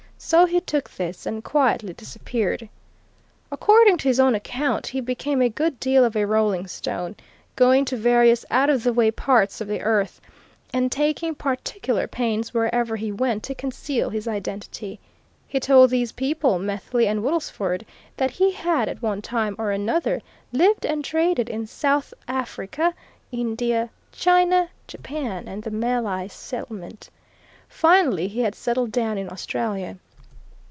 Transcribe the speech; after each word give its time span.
So 0.23 0.45
he 0.45 0.59
took 0.61 0.87
this 0.87 1.25
and 1.25 1.43
quietly 1.43 1.93
disappeared. 1.93 2.69
"According 3.51 3.97
to 3.97 4.07
his 4.07 4.19
own 4.19 4.35
account 4.35 4.85
he 4.85 5.01
became 5.01 5.41
a 5.41 5.49
good 5.49 5.79
deal 5.79 6.05
of 6.05 6.15
a 6.15 6.27
rolling 6.27 6.67
stone, 6.67 7.15
going 7.55 7.85
to 7.85 7.97
various 7.97 8.45
out 8.51 8.69
of 8.69 8.83
the 8.83 8.93
way 8.93 9.09
parts 9.09 9.61
of 9.61 9.67
the 9.67 9.81
earth, 9.81 10.21
and 10.71 10.91
taking 10.91 11.33
particular 11.33 12.05
pains, 12.05 12.53
wherever 12.53 12.95
he 12.97 13.11
went, 13.11 13.41
to 13.45 13.55
conceal 13.55 14.11
his 14.11 14.27
identity. 14.27 14.99
He 15.47 15.59
told 15.59 15.89
these 15.89 16.11
people 16.11 16.59
Methley 16.59 17.07
and 17.07 17.23
Woodlesford, 17.23 17.83
that 18.15 18.29
he 18.29 18.51
had 18.51 18.87
at 18.87 19.01
one 19.01 19.23
time 19.23 19.55
or 19.57 19.71
another 19.71 20.21
lived 20.51 20.85
and 20.85 21.03
traded 21.03 21.49
in 21.49 21.65
South 21.65 22.13
Africa, 22.27 22.93
India, 23.31 23.89
China, 24.11 24.69
Japan 24.87 25.47
and 25.47 25.63
the 25.63 25.71
Malay 25.71 26.27
Settlement 26.27 27.09
finally 27.67 28.27
he 28.27 28.41
had 28.41 28.53
settled 28.53 28.91
down 28.91 29.17
in 29.17 29.27
Australia. 29.27 29.97